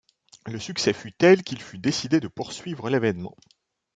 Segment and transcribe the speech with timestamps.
[0.47, 3.35] Le succès fut tel qu'il fut décidé de poursuivre l'événement.